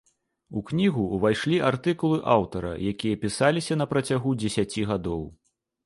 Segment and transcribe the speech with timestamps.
[0.59, 5.23] У кнігу ўвайшлі артыкулы аўтара, якія пісаліся на працягу дзесяці гадоў.